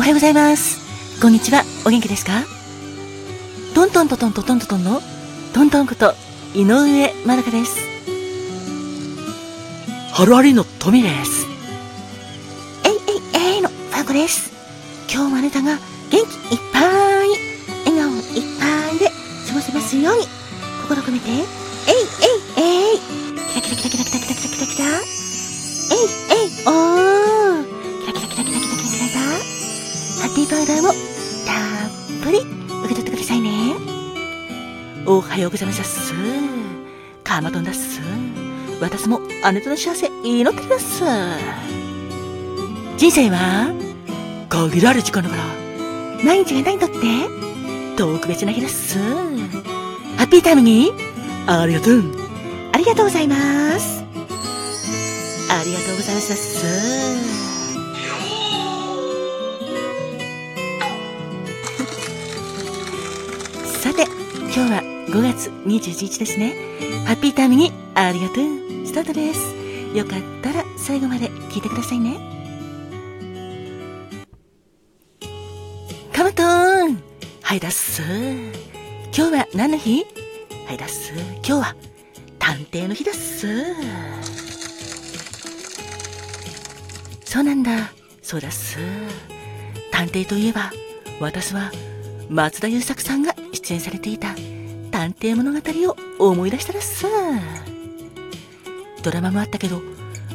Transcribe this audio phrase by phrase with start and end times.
[0.00, 1.20] おはようございます。
[1.20, 1.62] こんにちは。
[1.84, 2.32] お元気ですか？
[3.74, 5.02] トントントントントントントンの
[5.52, 6.14] トントンこと
[6.54, 7.76] 井上まどかです。
[10.14, 11.44] ハロアリのトミです。
[12.86, 12.92] えい
[13.36, 14.50] えいえいのファンコです。
[15.12, 15.78] 今日もあなたが元
[16.10, 17.28] 気いっぱい、
[17.84, 19.04] 笑顔いっぱいで
[19.48, 20.24] 過ごせますように、
[20.88, 22.98] 心込めて、えいえいえい
[23.52, 24.84] キラキラキラキラキラキラキラキラ
[25.92, 26.39] えいえい
[30.50, 30.96] パウダーもたっ
[32.24, 33.72] ぷり受け取ってくださいね。
[35.06, 36.12] おはようございます。
[37.22, 38.00] カーマトンだっす。
[38.80, 41.04] 私もあなたの幸せ祈ってます。
[42.96, 43.72] 人生は
[44.48, 45.44] 限られる時間だから、
[46.24, 46.96] 毎日が何にとって
[47.96, 48.98] 特別な日です。
[48.98, 50.90] ハッピータイムに
[51.46, 52.02] ありがとう。
[52.72, 54.02] ありがとうございます。
[55.48, 57.49] ありがとうございます。
[64.52, 66.56] 今日は5月21日ですね。
[67.06, 68.84] ハッピータイムにありがとう。
[68.84, 69.40] スタートです。
[69.96, 72.18] よかったら最後まで聞いてくださいね。
[76.12, 77.00] カマトーン
[77.42, 78.02] はいだっす。
[79.16, 80.04] 今日は何の日？
[80.66, 81.12] はいだっす。
[81.36, 81.76] 今日は
[82.40, 83.46] 探偵の日だっす。
[87.24, 87.92] そうなんだ。
[88.20, 88.78] そうだっす。
[89.92, 90.72] 探偵といえば、
[91.20, 91.70] 私は
[92.30, 94.36] 松田優作さんが出演されていた
[94.92, 95.58] 探偵物語
[96.20, 97.04] を思い出したらっす。
[99.02, 99.82] ドラマもあったけど、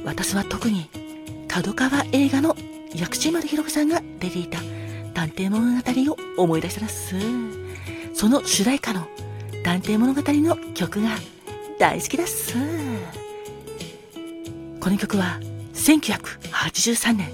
[0.03, 0.89] 私は特に
[1.47, 2.57] 角川映画の
[2.93, 4.59] 薬師丸ひろ子さんが出ていた
[5.13, 7.15] 探偵物語を思い出したらっす。
[8.13, 9.07] その主題歌の
[9.63, 11.11] 探偵物語の曲が
[11.79, 12.55] 大好きだっす。
[14.81, 15.39] この曲は
[15.73, 17.29] 1983年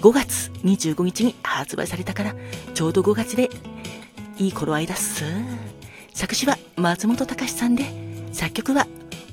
[0.00, 2.34] 5月25日に発売されたから
[2.72, 3.50] ちょうど5月で
[4.38, 5.24] いい頃合いだっす。
[6.14, 7.84] 作詞は松本隆さんで
[8.32, 8.86] 作曲は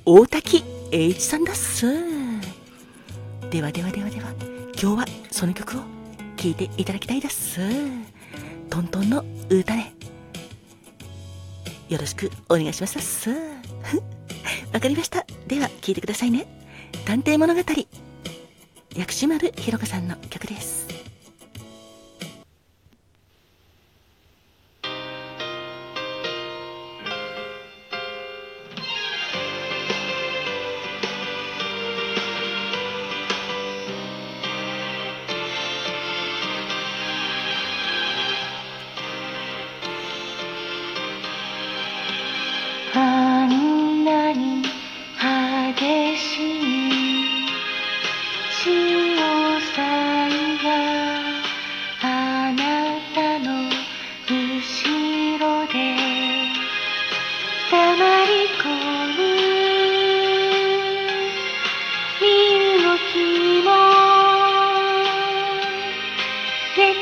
[0.05, 1.85] 大滝栄一さんだっす。
[3.51, 4.33] ではではではでは
[4.81, 5.81] 今日はその曲を
[6.37, 7.59] 聴いていただきたいです。
[8.69, 9.83] トントンの歌で
[11.87, 13.29] よろしくお願いしますっす。
[14.73, 15.25] わかりました。
[15.47, 16.47] では聴いてくださいね。
[17.05, 17.61] 探偵物語
[18.95, 20.94] 薬師丸ひろ子さんの曲です。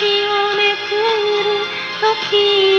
[0.00, 0.58] जीवन
[0.88, 1.48] फिर
[2.10, 2.71] अखीर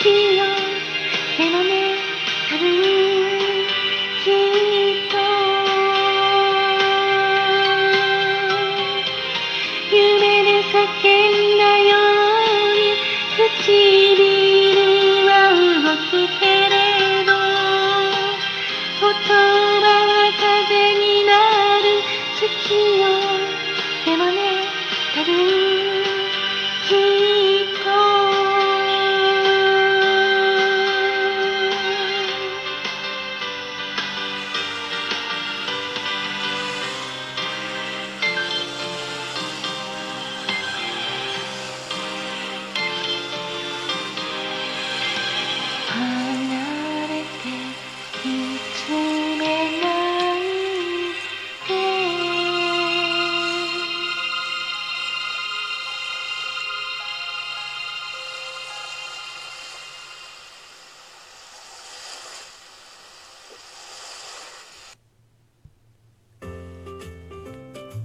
[0.00, 0.56] 一样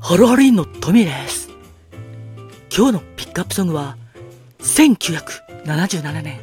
[0.08, 1.50] ハロハロインのトミーです。
[2.74, 3.98] 今日のピックアップソングは、
[4.60, 6.40] 1977年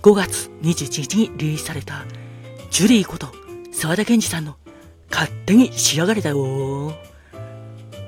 [0.00, 2.04] 5月21日にリリースされた、
[2.70, 3.26] ジュリーこと
[3.72, 4.54] 沢田研二さんの
[5.10, 6.94] 勝手に仕上がれたよ。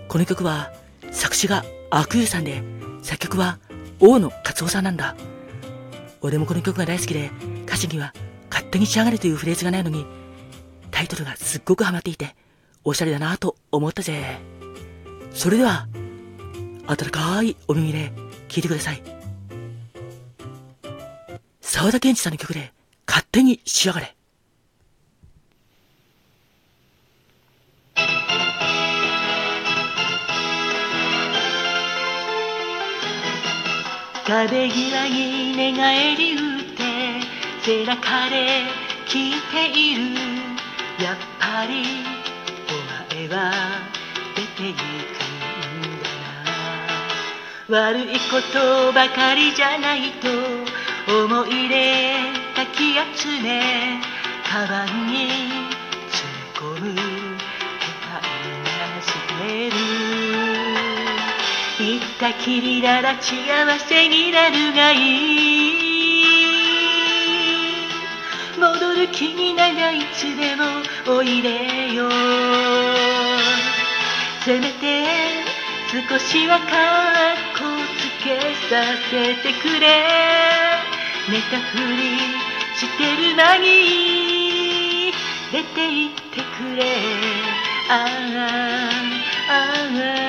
[0.07, 0.73] この曲は、
[1.11, 2.63] 作詞がアクーさんで、
[3.03, 3.59] 作曲は
[3.99, 5.17] 大野勝夫さんなんだ。
[6.21, 7.33] 俺もこの曲が大好きで、
[7.67, 8.15] 歌詞には
[8.49, 10.07] 勝手に仕上がれというフレーズがないのに、
[10.93, 12.37] タイトルがすっごくハマっていて、
[12.85, 14.54] おしゃれだなと思ったぜ。
[15.35, 15.87] それでは、
[16.87, 18.13] 温かいお耳で
[18.49, 19.03] 聴いてください。
[21.61, 22.73] 沢田研二さんの曲で
[23.07, 24.15] 勝手に仕上がれ。
[34.27, 36.83] 壁際に寝返り打って
[37.63, 38.63] 背中で
[39.07, 40.15] 聞いている
[41.05, 41.83] やっぱり
[43.13, 43.53] お前は
[44.35, 45.24] 出て行く
[47.75, 50.29] 悪いことばかりじゃないと
[51.13, 52.15] 思い出
[52.55, 54.01] かき集め
[54.49, 55.29] カバンに
[56.09, 58.23] 詰め込む手配
[58.79, 59.77] がしてる。
[61.81, 63.33] 行ったきりなら幸
[63.81, 65.75] せになるがいい
[68.57, 70.63] 戻る気になりゃいつでも
[71.09, 72.09] おいでよ。
[74.45, 75.05] せめて
[76.09, 76.65] 少しはか
[77.33, 77.44] っ
[78.69, 79.87] させてくれ。
[81.29, 82.19] 寝たふり
[82.77, 85.13] してる間に。
[85.53, 86.83] 出て行ってくれ。
[87.89, 88.05] ああ
[89.49, 90.24] あああ。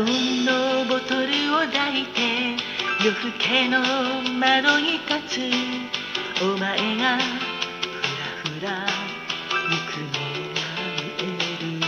[0.00, 2.56] バーボンのボトルを抱いて
[3.04, 3.80] 夜更けの
[4.38, 5.40] 窓に立つ
[6.42, 10.12] お前がふらふら行くの
[10.54, 10.62] が
[11.20, 11.86] 見える。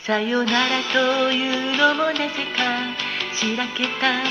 [0.00, 2.90] さよならというのもなぜか
[3.32, 4.24] しらけた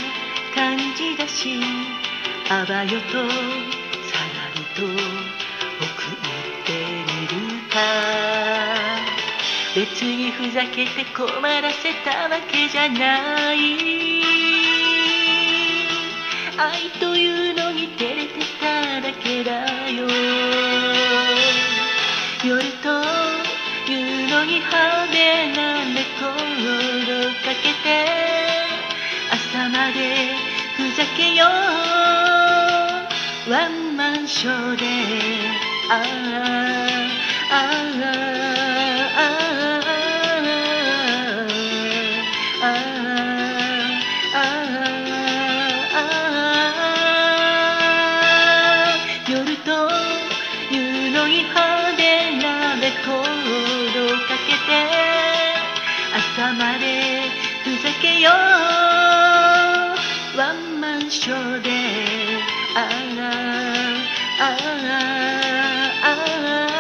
[0.54, 1.62] 感じだし
[2.50, 3.28] あばよとさ
[4.36, 8.37] らりと送ってみるか。
[9.78, 11.28] 別にふざけて困
[11.62, 13.78] らせたわけじゃない。
[16.58, 20.08] 愛というのに照れてただけだよ。
[22.44, 22.90] 夜と
[23.92, 28.08] いうのに派手なレコードかけて
[29.30, 30.34] 朝まで
[30.76, 31.50] ふざけよう。
[33.52, 34.88] ワンマンショーで
[35.92, 35.94] ああ
[37.52, 37.54] あ
[38.02, 38.04] あ
[39.44, 39.47] あ
[56.54, 57.30] まで
[57.64, 59.08] ふざけよう。
[60.38, 61.70] ワンマンショーで
[62.76, 62.88] あ
[63.20, 63.24] あ
[64.40, 64.54] ああ
[66.04, 66.77] ああ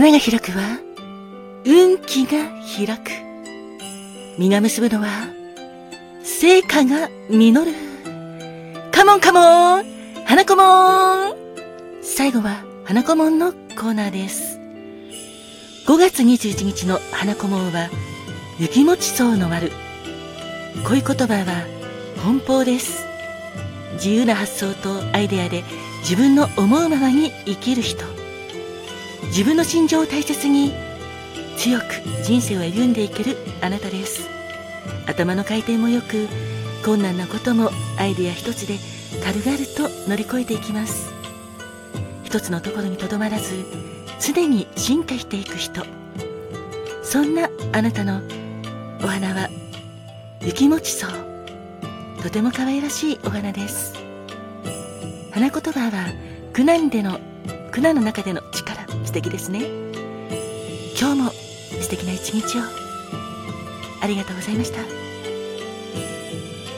[0.00, 0.78] 花が開くは、
[1.66, 2.30] 運気が
[2.76, 3.10] 開く。
[4.38, 5.08] 実が結ぶのは、
[6.22, 7.72] 成果が実る。
[8.92, 9.84] カモンカモン
[10.24, 11.34] 花子もん
[12.00, 14.60] 最後は花子もんのコーナーです。
[15.88, 17.90] 5月21日の花子もんは、
[18.60, 19.72] 雪持ち層の丸。
[20.86, 21.66] 恋言葉は、
[22.18, 23.04] 奔放です。
[23.94, 25.64] 自由な発想とアイデアで
[26.02, 28.17] 自分の思うままに生きる人。
[29.28, 30.72] 自分の心情を大切に
[31.56, 31.84] 強く
[32.24, 34.28] 人生を歩んでいけるあなたです。
[35.06, 36.28] 頭の回転もよく
[36.84, 38.78] 困難なこともアイデア一つで
[39.24, 41.12] 軽々と乗り越えていきます。
[42.24, 43.64] 一つのところにとどまらず
[44.20, 45.82] 常に進化していく人。
[47.02, 48.20] そんなあなたの
[49.02, 49.48] お花は
[50.42, 51.10] 雪もちそう。
[52.22, 53.94] とても可愛らしいお花です。
[55.30, 56.06] 花言葉は
[56.52, 57.18] 苦難での
[57.70, 58.42] 苦難の中での
[59.08, 59.62] 素敵ですね。
[61.00, 61.30] 今日も
[61.80, 62.62] 素敵な一日を。
[64.02, 64.97] ありがとうございました。